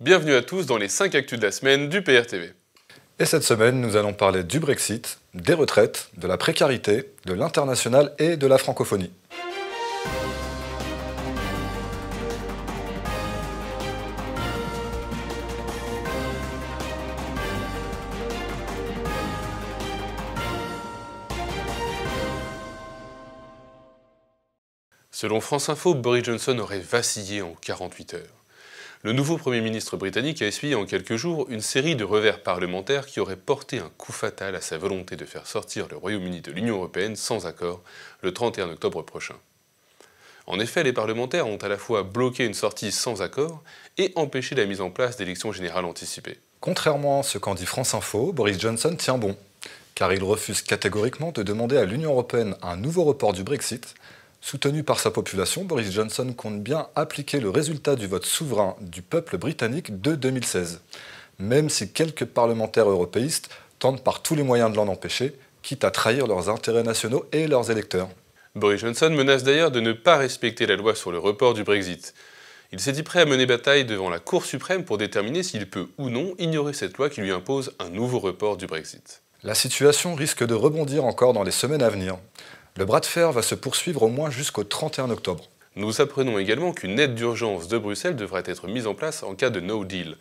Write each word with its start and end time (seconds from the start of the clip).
Bienvenue 0.00 0.32
à 0.32 0.40
tous 0.40 0.64
dans 0.64 0.78
les 0.78 0.88
5 0.88 1.14
actus 1.14 1.38
de 1.38 1.44
la 1.44 1.52
semaine 1.52 1.90
du 1.90 2.00
PRTV. 2.00 2.54
Et 3.18 3.26
cette 3.26 3.42
semaine, 3.42 3.82
nous 3.82 3.96
allons 3.96 4.14
parler 4.14 4.44
du 4.44 4.58
Brexit, 4.58 5.18
des 5.34 5.52
retraites, 5.52 6.08
de 6.16 6.26
la 6.26 6.38
précarité, 6.38 7.12
de 7.26 7.34
l'international 7.34 8.14
et 8.18 8.38
de 8.38 8.46
la 8.46 8.56
francophonie. 8.56 9.12
Selon 25.10 25.42
France 25.42 25.68
Info, 25.68 25.92
Boris 25.92 26.24
Johnson 26.24 26.58
aurait 26.58 26.80
vacillé 26.80 27.42
en 27.42 27.52
48 27.60 28.14
heures. 28.14 28.39
Le 29.02 29.14
nouveau 29.14 29.38
Premier 29.38 29.62
ministre 29.62 29.96
britannique 29.96 30.42
a 30.42 30.46
essuyé 30.46 30.74
en 30.74 30.84
quelques 30.84 31.16
jours 31.16 31.46
une 31.48 31.62
série 31.62 31.96
de 31.96 32.04
revers 32.04 32.42
parlementaires 32.42 33.06
qui 33.06 33.18
auraient 33.18 33.34
porté 33.34 33.78
un 33.78 33.90
coup 33.96 34.12
fatal 34.12 34.54
à 34.54 34.60
sa 34.60 34.76
volonté 34.76 35.16
de 35.16 35.24
faire 35.24 35.46
sortir 35.46 35.88
le 35.90 35.96
Royaume-Uni 35.96 36.42
de 36.42 36.52
l'Union 36.52 36.76
européenne 36.76 37.16
sans 37.16 37.46
accord 37.46 37.82
le 38.20 38.34
31 38.34 38.68
octobre 38.68 39.00
prochain. 39.00 39.36
En 40.46 40.60
effet, 40.60 40.82
les 40.82 40.92
parlementaires 40.92 41.46
ont 41.46 41.56
à 41.56 41.68
la 41.68 41.78
fois 41.78 42.02
bloqué 42.02 42.44
une 42.44 42.52
sortie 42.52 42.92
sans 42.92 43.22
accord 43.22 43.62
et 43.96 44.12
empêché 44.16 44.54
la 44.54 44.66
mise 44.66 44.82
en 44.82 44.90
place 44.90 45.16
d'élections 45.16 45.50
générales 45.50 45.86
anticipées. 45.86 46.38
Contrairement 46.60 47.20
à 47.20 47.22
ce 47.22 47.38
qu'en 47.38 47.54
dit 47.54 47.64
France 47.64 47.94
Info, 47.94 48.34
Boris 48.34 48.60
Johnson 48.60 48.94
tient 48.98 49.16
bon, 49.16 49.34
car 49.94 50.12
il 50.12 50.22
refuse 50.22 50.60
catégoriquement 50.60 51.32
de 51.32 51.42
demander 51.42 51.78
à 51.78 51.86
l'Union 51.86 52.10
européenne 52.10 52.54
un 52.60 52.76
nouveau 52.76 53.04
report 53.04 53.32
du 53.32 53.44
Brexit 53.44 53.94
Soutenu 54.40 54.82
par 54.82 54.98
sa 54.98 55.10
population, 55.10 55.64
Boris 55.64 55.92
Johnson 55.92 56.32
compte 56.32 56.62
bien 56.62 56.88
appliquer 56.96 57.40
le 57.40 57.50
résultat 57.50 57.94
du 57.94 58.06
vote 58.06 58.24
souverain 58.24 58.74
du 58.80 59.02
peuple 59.02 59.36
britannique 59.36 60.00
de 60.00 60.14
2016, 60.14 60.80
même 61.38 61.68
si 61.68 61.92
quelques 61.92 62.24
parlementaires 62.24 62.88
européistes 62.88 63.50
tentent 63.78 64.02
par 64.02 64.22
tous 64.22 64.34
les 64.34 64.42
moyens 64.42 64.72
de 64.72 64.76
l'en 64.76 64.88
empêcher, 64.88 65.34
quitte 65.62 65.84
à 65.84 65.90
trahir 65.90 66.26
leurs 66.26 66.48
intérêts 66.48 66.82
nationaux 66.82 67.26
et 67.32 67.46
leurs 67.46 67.70
électeurs. 67.70 68.08
Boris 68.54 68.80
Johnson 68.80 69.10
menace 69.10 69.44
d'ailleurs 69.44 69.70
de 69.70 69.80
ne 69.80 69.92
pas 69.92 70.16
respecter 70.16 70.66
la 70.66 70.76
loi 70.76 70.94
sur 70.94 71.12
le 71.12 71.18
report 71.18 71.54
du 71.54 71.62
Brexit. 71.62 72.14
Il 72.72 72.80
s'est 72.80 72.92
dit 72.92 73.02
prêt 73.02 73.20
à 73.20 73.26
mener 73.26 73.46
bataille 73.46 73.84
devant 73.84 74.10
la 74.10 74.20
Cour 74.20 74.44
suprême 74.44 74.84
pour 74.84 74.96
déterminer 74.96 75.42
s'il 75.42 75.68
peut 75.68 75.88
ou 75.98 76.08
non 76.08 76.34
ignorer 76.38 76.72
cette 76.72 76.96
loi 76.96 77.10
qui 77.10 77.20
lui 77.20 77.30
impose 77.30 77.72
un 77.78 77.90
nouveau 77.90 78.18
report 78.18 78.56
du 78.56 78.66
Brexit. 78.66 79.22
La 79.42 79.54
situation 79.54 80.14
risque 80.14 80.46
de 80.46 80.54
rebondir 80.54 81.04
encore 81.04 81.32
dans 81.32 81.42
les 81.42 81.50
semaines 81.50 81.82
à 81.82 81.88
venir. 81.88 82.18
Le 82.76 82.84
bras 82.84 83.00
de 83.00 83.06
fer 83.06 83.32
va 83.32 83.42
se 83.42 83.54
poursuivre 83.54 84.02
au 84.02 84.08
moins 84.08 84.30
jusqu'au 84.30 84.64
31 84.64 85.10
octobre. 85.10 85.48
Nous 85.76 86.00
apprenons 86.00 86.38
également 86.38 86.72
qu'une 86.72 86.98
aide 86.98 87.14
d'urgence 87.14 87.68
de 87.68 87.78
Bruxelles 87.78 88.16
devrait 88.16 88.42
être 88.46 88.68
mise 88.68 88.86
en 88.86 88.94
place 88.94 89.22
en 89.22 89.34
cas 89.34 89.50
de 89.50 89.60
no 89.60 89.84
deal. 89.84 90.16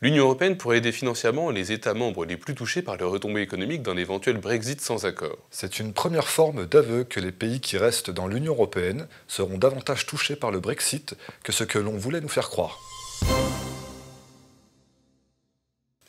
L'Union 0.00 0.24
européenne 0.24 0.56
pourrait 0.56 0.78
aider 0.78 0.92
financièrement 0.92 1.50
les 1.50 1.72
États 1.72 1.94
membres 1.94 2.24
les 2.24 2.36
plus 2.36 2.54
touchés 2.54 2.82
par 2.82 2.96
les 2.96 3.04
retombées 3.04 3.42
économiques 3.42 3.82
d'un 3.82 3.96
éventuel 3.96 4.38
Brexit 4.38 4.80
sans 4.80 5.06
accord. 5.06 5.36
C'est 5.50 5.80
une 5.80 5.92
première 5.92 6.28
forme 6.28 6.66
d'aveu 6.66 7.04
que 7.04 7.20
les 7.20 7.32
pays 7.32 7.60
qui 7.60 7.76
restent 7.76 8.10
dans 8.10 8.28
l'Union 8.28 8.52
européenne 8.52 9.08
seront 9.26 9.58
davantage 9.58 10.06
touchés 10.06 10.36
par 10.36 10.52
le 10.52 10.60
Brexit 10.60 11.16
que 11.42 11.52
ce 11.52 11.64
que 11.64 11.78
l'on 11.78 11.96
voulait 11.96 12.20
nous 12.20 12.28
faire 12.28 12.48
croire. 12.48 12.78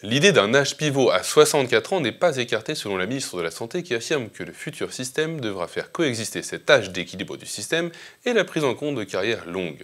L'idée 0.02 0.32
d'un 0.32 0.54
âge 0.54 0.78
pivot 0.78 1.10
à 1.10 1.24
64 1.24 1.92
ans 1.92 2.00
n'est 2.00 2.14
pas 2.14 2.38
écartée 2.38 2.74
selon 2.74 2.96
la 2.96 3.06
ministre 3.06 3.36
de 3.36 3.42
la 3.42 3.52
Santé 3.52 3.84
qui 3.84 3.94
affirme 3.94 4.30
que 4.30 4.44
le 4.44 4.54
futur 4.54 4.94
système 4.94 5.42
devra 5.42 5.68
faire 5.68 5.92
coexister 5.92 6.42
cet 6.42 6.70
âge 6.70 6.92
d'équilibre 6.92 7.36
du 7.36 7.46
système 7.46 7.92
et 8.24 8.32
la 8.32 8.46
prise 8.46 8.64
en 8.64 8.76
compte 8.76 8.96
de 8.96 9.04
carrières 9.04 9.46
longues. 9.46 9.84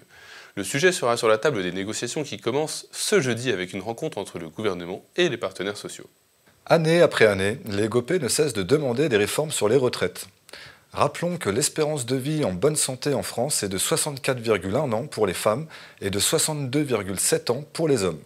Le 0.55 0.63
sujet 0.63 0.93
sera 0.93 1.17
sur 1.17 1.27
la 1.27 1.38
table 1.38 1.61
des 1.63 1.73
négociations 1.73 2.23
qui 2.23 2.38
commencent 2.38 2.88
ce 2.93 3.19
jeudi 3.19 3.52
avec 3.52 3.73
une 3.73 3.81
rencontre 3.81 4.17
entre 4.17 4.39
le 4.39 4.47
gouvernement 4.47 5.03
et 5.17 5.27
les 5.27 5.36
partenaires 5.36 5.75
sociaux. 5.75 6.09
Année 6.66 7.02
après 7.02 7.25
année, 7.25 7.59
les 7.66 7.89
GOPÉ 7.89 8.19
ne 8.19 8.30
cessent 8.30 8.53
de 8.53 8.63
demander 8.63 9.09
des 9.09 9.17
réformes 9.17 9.52
sur 9.52 9.67
les 9.67 9.75
retraites. 9.75 10.27
Rappelons 10.96 11.38
que 11.38 11.50
l'espérance 11.50 12.06
de 12.06 12.16
vie 12.16 12.45
en 12.45 12.54
bonne 12.54 12.78
santé 12.78 13.14
en 13.14 13.22
France 13.22 13.64
est 13.64 13.70
de 13.70 13.78
64,1 13.78 14.94
ans 14.94 15.08
pour 15.08 15.28
les 15.28 15.33
femmes 15.33 15.67
et 16.02 16.10
de 16.10 16.20
62,7 16.20 17.52
ans 17.52 17.64
pour 17.73 17.88
les 17.88 18.04
hommes 18.04 18.20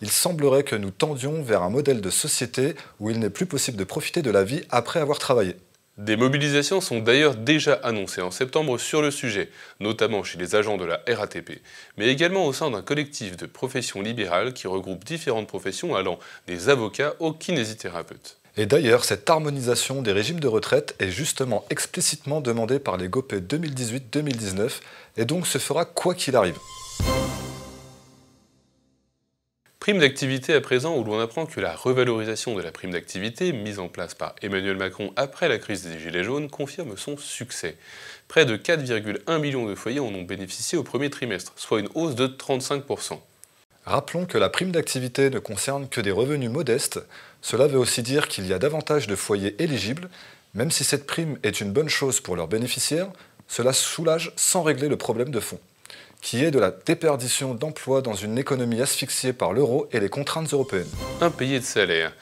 il 0.00 0.10
semblerait 0.10 0.64
que 0.64 0.76
nous 0.76 0.90
tendions 0.90 1.42
vers 1.42 1.62
un 1.62 1.70
modèle 1.70 2.00
de 2.00 2.10
société 2.10 2.74
où 2.98 3.10
il 3.10 3.18
n'est 3.18 3.30
plus 3.30 3.46
possible 3.46 3.76
de 3.76 3.84
profiter 3.84 4.22
de 4.22 4.30
la 4.30 4.44
vie 4.44 4.62
après 4.70 5.00
avoir 5.00 5.18
travaillé. 5.18 5.56
Des 5.98 6.16
mobilisations 6.16 6.80
sont 6.80 7.00
d'ailleurs 7.00 7.34
déjà 7.34 7.74
annoncées 7.74 8.22
en 8.22 8.30
septembre 8.30 8.78
sur 8.78 9.02
le 9.02 9.10
sujet, 9.10 9.50
notamment 9.80 10.24
chez 10.24 10.38
les 10.38 10.54
agents 10.54 10.78
de 10.78 10.86
la 10.86 11.02
RATP, 11.06 11.60
mais 11.98 12.08
également 12.08 12.46
au 12.46 12.54
sein 12.54 12.70
d'un 12.70 12.80
collectif 12.80 13.36
de 13.36 13.44
professions 13.44 14.00
libérales 14.00 14.54
qui 14.54 14.66
regroupe 14.66 15.04
différentes 15.04 15.48
professions 15.48 15.94
allant 15.94 16.18
des 16.46 16.70
avocats 16.70 17.14
aux 17.18 17.34
kinésithérapeutes. 17.34 18.39
Et 18.56 18.66
d'ailleurs, 18.66 19.04
cette 19.04 19.28
harmonisation 19.30 20.02
des 20.02 20.12
régimes 20.12 20.40
de 20.40 20.48
retraite 20.48 20.94
est 20.98 21.10
justement 21.10 21.64
explicitement 21.70 22.40
demandée 22.40 22.78
par 22.78 22.96
les 22.96 23.08
GOPE 23.08 23.34
2018-2019 23.34 24.70
et 25.16 25.24
donc 25.24 25.46
se 25.46 25.58
fera 25.58 25.84
quoi 25.84 26.14
qu'il 26.14 26.36
arrive. 26.36 26.58
Prime 29.80 29.98
d'activité 29.98 30.52
à 30.52 30.60
présent 30.60 30.98
où 30.98 31.04
l'on 31.04 31.18
apprend 31.20 31.46
que 31.46 31.58
la 31.58 31.74
revalorisation 31.74 32.54
de 32.54 32.60
la 32.60 32.70
prime 32.70 32.90
d'activité 32.90 33.52
mise 33.54 33.78
en 33.78 33.88
place 33.88 34.12
par 34.12 34.34
Emmanuel 34.42 34.76
Macron 34.76 35.10
après 35.16 35.48
la 35.48 35.58
crise 35.58 35.84
des 35.84 35.98
Gilets 35.98 36.22
jaunes 36.22 36.50
confirme 36.50 36.98
son 36.98 37.16
succès. 37.16 37.78
Près 38.28 38.44
de 38.44 38.58
4,1 38.58 39.38
millions 39.40 39.64
de 39.64 39.74
foyers 39.74 40.00
en 40.00 40.14
ont 40.14 40.22
bénéficié 40.22 40.76
au 40.76 40.82
premier 40.82 41.08
trimestre, 41.08 41.54
soit 41.56 41.80
une 41.80 41.88
hausse 41.94 42.14
de 42.14 42.26
35%. 42.26 43.20
Rappelons 43.90 44.24
que 44.24 44.38
la 44.38 44.48
prime 44.48 44.70
d'activité 44.70 45.30
ne 45.30 45.40
concerne 45.40 45.88
que 45.88 46.00
des 46.00 46.12
revenus 46.12 46.48
modestes. 46.48 47.00
Cela 47.42 47.66
veut 47.66 47.76
aussi 47.76 48.04
dire 48.04 48.28
qu'il 48.28 48.46
y 48.46 48.52
a 48.52 48.60
davantage 48.60 49.08
de 49.08 49.16
foyers 49.16 49.60
éligibles. 49.60 50.08
Même 50.54 50.70
si 50.70 50.84
cette 50.84 51.08
prime 51.08 51.38
est 51.42 51.60
une 51.60 51.72
bonne 51.72 51.88
chose 51.88 52.20
pour 52.20 52.36
leurs 52.36 52.46
bénéficiaires, 52.46 53.08
cela 53.48 53.72
soulage 53.72 54.32
sans 54.36 54.62
régler 54.62 54.88
le 54.88 54.96
problème 54.96 55.30
de 55.30 55.40
fond 55.40 55.58
qui 56.20 56.44
est 56.44 56.50
de 56.50 56.58
la 56.58 56.70
déperdition 56.70 57.54
d'emplois 57.54 58.02
dans 58.02 58.14
une 58.14 58.36
économie 58.36 58.82
asphyxiée 58.82 59.32
par 59.32 59.54
l'euro 59.54 59.88
et 59.90 60.00
les 60.00 60.10
contraintes 60.10 60.52
européennes. 60.52 60.86
Impayé 61.22 61.58
de 61.58 61.64
salaire. 61.64 62.12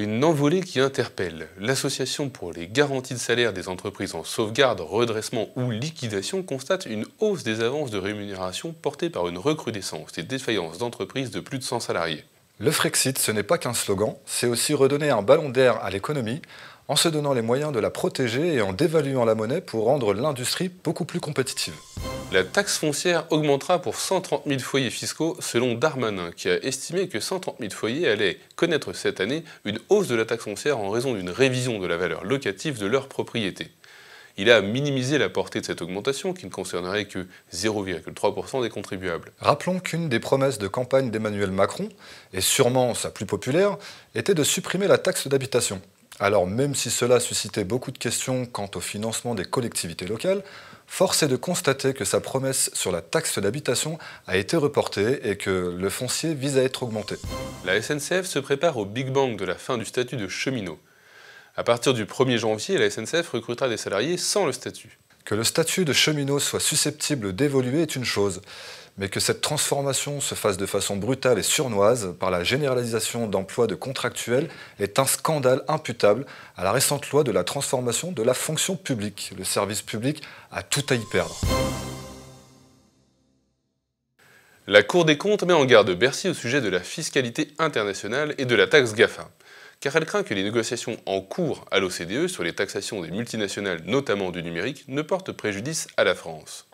Une 0.00 0.22
envolée 0.22 0.60
qui 0.60 0.78
interpelle. 0.78 1.48
L'Association 1.58 2.28
pour 2.28 2.52
les 2.52 2.68
garanties 2.68 3.14
de 3.14 3.18
salaire 3.18 3.52
des 3.52 3.68
entreprises 3.68 4.14
en 4.14 4.22
sauvegarde, 4.22 4.80
redressement 4.80 5.48
ou 5.56 5.72
liquidation 5.72 6.44
constate 6.44 6.86
une 6.86 7.04
hausse 7.18 7.42
des 7.42 7.62
avances 7.62 7.90
de 7.90 7.98
rémunération 7.98 8.72
portée 8.72 9.10
par 9.10 9.26
une 9.26 9.38
recrudescence 9.38 10.12
des 10.12 10.22
défaillances 10.22 10.78
d'entreprises 10.78 11.32
de 11.32 11.40
plus 11.40 11.58
de 11.58 11.64
100 11.64 11.80
salariés. 11.80 12.22
Le 12.60 12.70
Frexit, 12.70 13.18
ce 13.18 13.32
n'est 13.32 13.42
pas 13.42 13.58
qu'un 13.58 13.74
slogan, 13.74 14.14
c'est 14.24 14.46
aussi 14.46 14.72
redonner 14.72 15.10
un 15.10 15.22
ballon 15.22 15.48
d'air 15.48 15.82
à 15.82 15.90
l'économie 15.90 16.42
en 16.86 16.94
se 16.94 17.08
donnant 17.08 17.32
les 17.32 17.42
moyens 17.42 17.72
de 17.72 17.80
la 17.80 17.90
protéger 17.90 18.54
et 18.54 18.62
en 18.62 18.72
dévaluant 18.72 19.24
la 19.24 19.34
monnaie 19.34 19.60
pour 19.60 19.86
rendre 19.86 20.14
l'industrie 20.14 20.70
beaucoup 20.84 21.06
plus 21.06 21.18
compétitive. 21.18 21.74
La 22.30 22.44
taxe 22.44 22.76
foncière 22.76 23.24
augmentera 23.30 23.80
pour 23.80 23.96
130 23.96 24.42
000 24.46 24.60
foyers 24.60 24.90
fiscaux 24.90 25.34
selon 25.40 25.74
Darmanin, 25.74 26.30
qui 26.30 26.50
a 26.50 26.62
estimé 26.62 27.08
que 27.08 27.20
130 27.20 27.56
000 27.58 27.72
foyers 27.72 28.06
allaient 28.06 28.38
connaître 28.54 28.92
cette 28.92 29.20
année 29.20 29.44
une 29.64 29.78
hausse 29.88 30.08
de 30.08 30.14
la 30.14 30.26
taxe 30.26 30.44
foncière 30.44 30.78
en 30.78 30.90
raison 30.90 31.14
d'une 31.14 31.30
révision 31.30 31.78
de 31.78 31.86
la 31.86 31.96
valeur 31.96 32.24
locative 32.24 32.78
de 32.78 32.86
leur 32.86 33.08
propriété. 33.08 33.68
Il 34.36 34.50
a 34.50 34.60
minimisé 34.60 35.16
la 35.16 35.30
portée 35.30 35.62
de 35.62 35.64
cette 35.64 35.80
augmentation 35.80 36.34
qui 36.34 36.44
ne 36.44 36.50
concernerait 36.50 37.06
que 37.06 37.26
0,3% 37.54 38.62
des 38.62 38.68
contribuables. 38.68 39.32
Rappelons 39.40 39.80
qu'une 39.80 40.10
des 40.10 40.20
promesses 40.20 40.58
de 40.58 40.68
campagne 40.68 41.10
d'Emmanuel 41.10 41.50
Macron, 41.50 41.88
et 42.34 42.42
sûrement 42.42 42.92
sa 42.92 43.10
plus 43.10 43.26
populaire, 43.26 43.78
était 44.14 44.34
de 44.34 44.44
supprimer 44.44 44.86
la 44.86 44.98
taxe 44.98 45.28
d'habitation. 45.28 45.80
Alors 46.20 46.46
même 46.46 46.74
si 46.74 46.90
cela 46.90 47.20
suscitait 47.20 47.64
beaucoup 47.64 47.92
de 47.92 47.98
questions 47.98 48.44
quant 48.44 48.70
au 48.74 48.80
financement 48.80 49.34
des 49.34 49.44
collectivités 49.44 50.06
locales, 50.06 50.42
Force 50.90 51.22
est 51.22 51.28
de 51.28 51.36
constater 51.36 51.92
que 51.92 52.04
sa 52.04 52.18
promesse 52.18 52.70
sur 52.72 52.90
la 52.90 53.02
taxe 53.02 53.38
d'habitation 53.38 53.98
a 54.26 54.38
été 54.38 54.56
reportée 54.56 55.28
et 55.28 55.36
que 55.36 55.76
le 55.78 55.90
foncier 55.90 56.34
vise 56.34 56.56
à 56.56 56.62
être 56.62 56.82
augmenté. 56.82 57.16
La 57.64 57.80
SNCF 57.80 58.24
se 58.24 58.38
prépare 58.38 58.78
au 58.78 58.86
Big 58.86 59.10
Bang 59.10 59.36
de 59.36 59.44
la 59.44 59.54
fin 59.54 59.76
du 59.76 59.84
statut 59.84 60.16
de 60.16 60.26
cheminot. 60.28 60.80
À 61.56 61.62
partir 61.62 61.92
du 61.92 62.06
1er 62.06 62.38
janvier, 62.38 62.78
la 62.78 62.90
SNCF 62.90 63.28
recrutera 63.28 63.68
des 63.68 63.76
salariés 63.76 64.16
sans 64.16 64.46
le 64.46 64.52
statut. 64.52 64.98
Que 65.24 65.34
le 65.34 65.44
statut 65.44 65.84
de 65.84 65.92
cheminot 65.92 66.40
soit 66.40 66.58
susceptible 66.58 67.34
d'évoluer 67.34 67.82
est 67.82 67.94
une 67.94 68.06
chose, 68.06 68.40
mais 68.98 69.08
que 69.08 69.20
cette 69.20 69.40
transformation 69.40 70.20
se 70.20 70.34
fasse 70.34 70.56
de 70.56 70.66
façon 70.66 70.96
brutale 70.96 71.38
et 71.38 71.42
surnoise 71.42 72.14
par 72.18 72.30
la 72.30 72.44
généralisation 72.44 73.28
d'emplois 73.28 73.68
de 73.68 73.76
contractuels 73.76 74.48
est 74.80 74.98
un 74.98 75.06
scandale 75.06 75.62
imputable 75.68 76.26
à 76.56 76.64
la 76.64 76.72
récente 76.72 77.08
loi 77.10 77.22
de 77.24 77.30
la 77.30 77.44
transformation 77.44 78.12
de 78.12 78.22
la 78.22 78.34
fonction 78.34 78.76
publique. 78.76 79.32
Le 79.38 79.44
service 79.44 79.82
public 79.82 80.22
a 80.50 80.62
tout 80.62 80.84
à 80.90 80.94
y 80.94 81.04
perdre. 81.10 81.40
La 84.66 84.82
Cour 84.82 85.06
des 85.06 85.16
comptes 85.16 85.44
met 85.44 85.54
en 85.54 85.64
garde 85.64 85.90
Bercy 85.92 86.28
au 86.28 86.34
sujet 86.34 86.60
de 86.60 86.68
la 86.68 86.80
fiscalité 86.80 87.54
internationale 87.58 88.34
et 88.36 88.44
de 88.44 88.54
la 88.54 88.66
taxe 88.66 88.92
GAFA, 88.92 89.30
car 89.80 89.96
elle 89.96 90.04
craint 90.04 90.22
que 90.22 90.34
les 90.34 90.42
négociations 90.42 90.98
en 91.06 91.22
cours 91.22 91.64
à 91.70 91.78
l'OCDE 91.78 92.26
sur 92.26 92.42
les 92.42 92.52
taxations 92.52 93.00
des 93.00 93.10
multinationales, 93.10 93.80
notamment 93.86 94.30
du 94.30 94.42
numérique, 94.42 94.84
ne 94.88 95.00
portent 95.00 95.32
préjudice 95.32 95.86
à 95.96 96.04
la 96.04 96.14
France. 96.14 96.67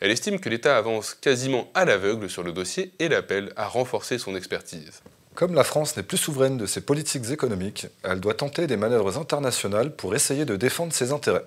Elle 0.00 0.12
estime 0.12 0.38
que 0.38 0.48
l'État 0.48 0.76
avance 0.76 1.14
quasiment 1.14 1.68
à 1.74 1.84
l'aveugle 1.84 2.30
sur 2.30 2.44
le 2.44 2.52
dossier 2.52 2.92
et 3.00 3.08
l'appelle 3.08 3.52
à 3.56 3.66
renforcer 3.66 4.18
son 4.18 4.36
expertise. 4.36 5.02
Comme 5.34 5.54
la 5.54 5.64
France 5.64 5.96
n'est 5.96 6.04
plus 6.04 6.18
souveraine 6.18 6.56
de 6.56 6.66
ses 6.66 6.80
politiques 6.80 7.30
économiques, 7.30 7.86
elle 8.04 8.20
doit 8.20 8.34
tenter 8.34 8.68
des 8.68 8.76
manœuvres 8.76 9.18
internationales 9.18 9.94
pour 9.94 10.14
essayer 10.14 10.44
de 10.44 10.56
défendre 10.56 10.92
ses 10.92 11.10
intérêts. 11.10 11.44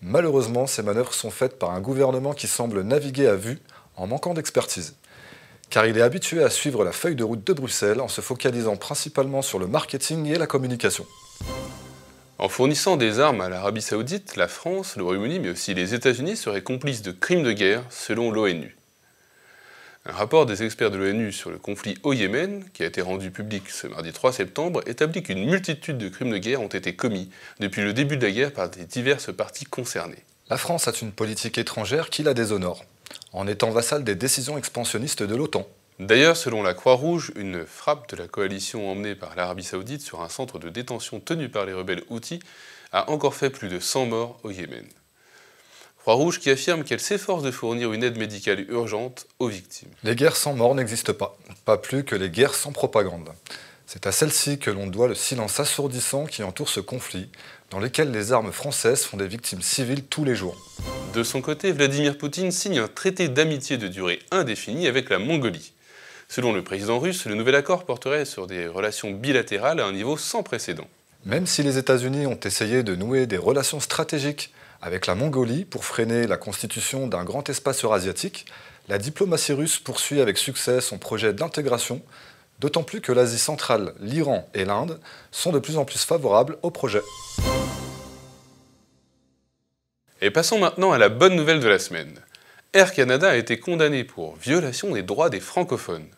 Malheureusement, 0.00 0.66
ces 0.66 0.82
manœuvres 0.82 1.14
sont 1.14 1.30
faites 1.30 1.58
par 1.58 1.70
un 1.70 1.80
gouvernement 1.80 2.34
qui 2.34 2.46
semble 2.46 2.82
naviguer 2.82 3.26
à 3.26 3.36
vue 3.36 3.58
en 3.96 4.06
manquant 4.06 4.34
d'expertise. 4.34 4.94
Car 5.68 5.86
il 5.86 5.96
est 5.98 6.02
habitué 6.02 6.42
à 6.42 6.50
suivre 6.50 6.84
la 6.84 6.92
feuille 6.92 7.16
de 7.16 7.24
route 7.24 7.46
de 7.46 7.52
Bruxelles 7.52 8.00
en 8.00 8.08
se 8.08 8.20
focalisant 8.20 8.76
principalement 8.76 9.42
sur 9.42 9.58
le 9.58 9.66
marketing 9.66 10.26
et 10.26 10.38
la 10.38 10.46
communication. 10.46 11.06
En 12.38 12.48
fournissant 12.48 12.96
des 12.96 13.20
armes 13.20 13.40
à 13.40 13.48
l'Arabie 13.48 13.82
saoudite, 13.82 14.36
la 14.36 14.48
France, 14.48 14.96
le 14.96 15.04
Royaume-Uni, 15.04 15.38
mais 15.38 15.50
aussi 15.50 15.74
les 15.74 15.94
États-Unis 15.94 16.36
seraient 16.36 16.62
complices 16.62 17.02
de 17.02 17.12
crimes 17.12 17.42
de 17.42 17.52
guerre, 17.52 17.84
selon 17.90 18.30
l'ONU. 18.30 18.76
Un 20.04 20.12
rapport 20.12 20.46
des 20.46 20.64
experts 20.64 20.90
de 20.90 20.96
l'ONU 20.96 21.30
sur 21.30 21.50
le 21.50 21.58
conflit 21.58 21.96
au 22.02 22.12
Yémen, 22.12 22.64
qui 22.72 22.82
a 22.82 22.86
été 22.86 23.00
rendu 23.02 23.30
public 23.30 23.70
ce 23.70 23.86
mardi 23.86 24.12
3 24.12 24.32
septembre, 24.32 24.82
établit 24.86 25.22
qu'une 25.22 25.44
multitude 25.44 25.98
de 25.98 26.08
crimes 26.08 26.32
de 26.32 26.38
guerre 26.38 26.60
ont 26.60 26.66
été 26.66 26.96
commis 26.96 27.30
depuis 27.60 27.82
le 27.82 27.92
début 27.92 28.16
de 28.16 28.26
la 28.26 28.32
guerre 28.32 28.52
par 28.52 28.68
les 28.76 28.86
diverses 28.86 29.32
parties 29.32 29.66
concernées. 29.66 30.24
La 30.50 30.56
France 30.56 30.88
a 30.88 30.92
une 31.00 31.12
politique 31.12 31.58
étrangère 31.58 32.10
qui 32.10 32.24
la 32.24 32.34
déshonore, 32.34 32.84
en 33.32 33.46
étant 33.46 33.70
vassale 33.70 34.02
des 34.02 34.16
décisions 34.16 34.58
expansionnistes 34.58 35.22
de 35.22 35.36
l'OTAN. 35.36 35.68
D'ailleurs, 36.02 36.36
selon 36.36 36.64
la 36.64 36.74
Croix-Rouge, 36.74 37.30
une 37.36 37.64
frappe 37.64 38.10
de 38.10 38.16
la 38.16 38.26
coalition 38.26 38.90
emmenée 38.90 39.14
par 39.14 39.36
l'Arabie 39.36 39.62
saoudite 39.62 40.02
sur 40.02 40.20
un 40.20 40.28
centre 40.28 40.58
de 40.58 40.68
détention 40.68 41.20
tenu 41.20 41.48
par 41.48 41.64
les 41.64 41.72
rebelles 41.72 42.02
Houthis 42.08 42.40
a 42.90 43.08
encore 43.08 43.36
fait 43.36 43.50
plus 43.50 43.68
de 43.68 43.78
100 43.78 44.06
morts 44.06 44.40
au 44.42 44.50
Yémen. 44.50 44.84
Croix-Rouge 46.00 46.40
qui 46.40 46.50
affirme 46.50 46.82
qu'elle 46.82 46.98
s'efforce 46.98 47.44
de 47.44 47.52
fournir 47.52 47.92
une 47.92 48.02
aide 48.02 48.18
médicale 48.18 48.68
urgente 48.68 49.28
aux 49.38 49.46
victimes. 49.46 49.90
Les 50.02 50.16
guerres 50.16 50.34
sans 50.34 50.54
morts 50.54 50.74
n'existent 50.74 51.14
pas, 51.14 51.38
pas 51.64 51.78
plus 51.78 52.02
que 52.02 52.16
les 52.16 52.30
guerres 52.30 52.56
sans 52.56 52.72
propagande. 52.72 53.28
C'est 53.86 54.08
à 54.08 54.10
celle-ci 54.10 54.58
que 54.58 54.72
l'on 54.72 54.88
doit 54.88 55.06
le 55.06 55.14
silence 55.14 55.60
assourdissant 55.60 56.26
qui 56.26 56.42
entoure 56.42 56.68
ce 56.68 56.80
conflit, 56.80 57.28
dans 57.70 57.78
lequel 57.78 58.10
les 58.10 58.32
armes 58.32 58.50
françaises 58.50 59.04
font 59.04 59.18
des 59.18 59.28
victimes 59.28 59.62
civiles 59.62 60.02
tous 60.02 60.24
les 60.24 60.34
jours. 60.34 60.56
De 61.14 61.22
son 61.22 61.40
côté, 61.42 61.70
Vladimir 61.70 62.18
Poutine 62.18 62.50
signe 62.50 62.80
un 62.80 62.88
traité 62.88 63.28
d'amitié 63.28 63.76
de 63.76 63.86
durée 63.86 64.18
indéfinie 64.32 64.88
avec 64.88 65.08
la 65.08 65.20
Mongolie. 65.20 65.72
Selon 66.34 66.54
le 66.54 66.64
président 66.64 66.98
russe, 66.98 67.26
le 67.26 67.34
nouvel 67.34 67.54
accord 67.56 67.84
porterait 67.84 68.24
sur 68.24 68.46
des 68.46 68.66
relations 68.66 69.10
bilatérales 69.10 69.80
à 69.80 69.84
un 69.84 69.92
niveau 69.92 70.16
sans 70.16 70.42
précédent. 70.42 70.88
Même 71.26 71.46
si 71.46 71.62
les 71.62 71.76
États-Unis 71.76 72.26
ont 72.26 72.40
essayé 72.42 72.82
de 72.82 72.96
nouer 72.96 73.26
des 73.26 73.36
relations 73.36 73.80
stratégiques 73.80 74.50
avec 74.80 75.06
la 75.06 75.14
Mongolie 75.14 75.66
pour 75.66 75.84
freiner 75.84 76.26
la 76.26 76.38
constitution 76.38 77.06
d'un 77.06 77.24
grand 77.24 77.50
espace 77.50 77.84
eurasiatique, 77.84 78.46
la 78.88 78.96
diplomatie 78.96 79.52
russe 79.52 79.78
poursuit 79.78 80.22
avec 80.22 80.38
succès 80.38 80.80
son 80.80 80.96
projet 80.96 81.34
d'intégration, 81.34 82.00
d'autant 82.60 82.82
plus 82.82 83.02
que 83.02 83.12
l'Asie 83.12 83.38
centrale, 83.38 83.92
l'Iran 84.00 84.48
et 84.54 84.64
l'Inde 84.64 85.00
sont 85.32 85.52
de 85.52 85.58
plus 85.58 85.76
en 85.76 85.84
plus 85.84 86.02
favorables 86.02 86.56
au 86.62 86.70
projet. 86.70 87.02
Et 90.22 90.30
passons 90.30 90.58
maintenant 90.58 90.92
à 90.92 90.98
la 90.98 91.10
bonne 91.10 91.36
nouvelle 91.36 91.60
de 91.60 91.68
la 91.68 91.78
semaine. 91.78 92.18
Air 92.72 92.94
Canada 92.94 93.28
a 93.28 93.36
été 93.36 93.58
condamné 93.58 94.02
pour 94.02 94.36
violation 94.36 94.94
des 94.94 95.02
droits 95.02 95.28
des 95.28 95.40
francophones. 95.40 96.08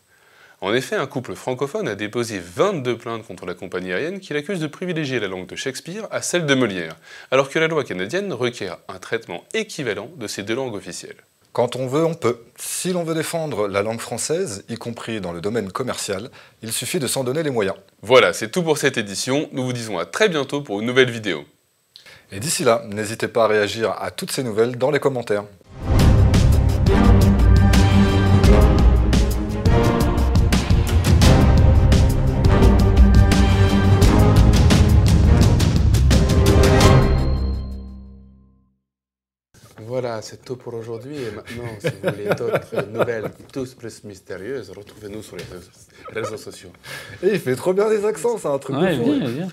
En 0.65 0.73
effet, 0.73 0.97
un 0.97 1.07
couple 1.07 1.35
francophone 1.35 1.89
a 1.89 1.95
déposé 1.95 2.41
22 2.43 2.97
plaintes 2.97 3.27
contre 3.27 3.45
la 3.45 3.53
compagnie 3.53 3.93
aérienne 3.93 4.19
qui 4.19 4.33
l'accuse 4.33 4.61
de 4.61 4.67
privilégier 4.67 5.21
la 5.21 5.29
langue 5.29 5.47
de 5.47 5.57
Shakespeare 5.57 6.09
à 6.11 6.23
celle 6.23 6.47
de 6.47 6.55
Molière, 6.55 6.97
alors 7.31 7.51
que 7.51 7.59
la 7.59 7.69
loi 7.69 7.85
canadienne 7.85 8.33
requiert 8.33 8.79
un 8.89 8.99
traitement 8.99 9.45
équivalent 9.53 10.09
de 10.17 10.27
ces 10.27 10.43
deux 10.43 10.55
langues 10.55 10.75
officielles. 10.75 11.19
Quand 11.53 11.77
on 11.77 11.87
veut, 11.87 12.07
on 12.07 12.15
peut. 12.15 12.47
Si 12.57 12.95
l'on 12.95 13.05
veut 13.05 13.15
défendre 13.15 13.69
la 13.69 13.83
langue 13.83 14.01
française, 14.01 14.65
y 14.71 14.77
compris 14.77 15.21
dans 15.21 15.33
le 15.33 15.43
domaine 15.43 15.71
commercial, 15.71 16.31
il 16.63 16.73
suffit 16.73 16.99
de 16.99 17.09
s'en 17.09 17.25
donner 17.25 17.43
les 17.43 17.51
moyens. 17.51 17.77
Voilà, 18.01 18.33
c'est 18.33 18.51
tout 18.51 18.63
pour 18.63 18.79
cette 18.79 18.97
édition. 18.97 19.51
Nous 19.53 19.67
vous 19.67 19.75
disons 19.75 19.99
à 19.99 20.07
très 20.07 20.31
bientôt 20.31 20.63
pour 20.63 20.81
une 20.81 20.87
nouvelle 20.87 21.11
vidéo. 21.11 21.45
Et 22.33 22.41
d'ici 22.41 22.65
là, 22.65 22.83
n'hésitez 22.89 23.29
pas 23.29 23.45
à 23.45 23.49
réagir 23.49 23.95
à 24.01 24.11
toutes 24.11 24.33
ces 24.33 24.43
nouvelles 24.43 24.79
dans 24.79 24.91
les 24.91 24.99
commentaires. 24.99 25.45
Voilà, 39.83 40.23
c'est 40.23 40.45
tout 40.45 40.57
pour 40.57 40.75
aujourd'hui. 40.75 41.17
Et 41.17 41.31
maintenant, 41.33 41.65
si 41.81 41.89
vous 41.89 42.11
voulez 42.11 42.27
d'autres 42.37 42.87
nouvelles, 42.93 43.31
tous 43.53 43.75
plus 43.75 44.05
mystérieuses, 44.05 44.71
retrouvez-nous 44.71 45.23
sur 45.23 45.37
les 45.37 45.45
réseaux 46.13 46.37
sociaux. 46.37 46.71
Et 47.23 47.31
il 47.33 47.41
fait 47.41 47.57
trop 47.57 47.73
bien 47.73 47.89
les 47.91 48.05
accents, 48.05 48.39
c'est 48.39 48.47
un 48.49 48.59
truc 48.59 48.77
Ouais, 48.77 48.97
de 48.97 49.03
fou. 49.03 49.11
bien, 49.13 49.19
bien. 49.19 49.43